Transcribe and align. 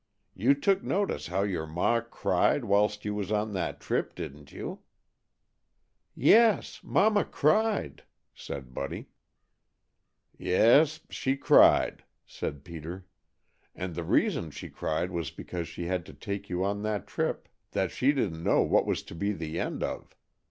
You 0.33 0.55
took 0.55 0.81
notice 0.81 1.27
how 1.27 1.43
your 1.43 1.67
ma 1.67 1.99
cried 2.01 2.65
whilst 2.65 3.05
you 3.05 3.13
was 3.13 3.31
on 3.31 3.53
that 3.53 3.79
trip, 3.79 4.15
didn't 4.15 4.51
you?" 4.51 4.79
"Yes, 6.15 6.79
Mama 6.83 7.23
cried," 7.23 8.01
said 8.33 8.73
Buddy. 8.73 9.09
"Yes, 10.39 11.01
she 11.11 11.37
cried," 11.37 12.03
said 12.25 12.63
Peter. 12.63 13.05
"And 13.75 13.93
the 13.93 14.03
reason 14.03 14.49
she 14.49 14.69
cried 14.71 15.11
was 15.11 15.29
because 15.29 15.67
she 15.67 15.85
had 15.85 16.03
to 16.07 16.15
take 16.15 16.49
you 16.49 16.63
on 16.65 16.81
that 16.81 17.05
trip 17.05 17.47
that 17.73 17.91
she 17.91 18.11
didn't 18.11 18.43
know 18.43 18.63
what 18.63 18.87
was 18.87 19.03
to 19.03 19.13
be 19.13 19.33
the 19.33 19.59
end 19.59 19.83
of. 19.83 20.15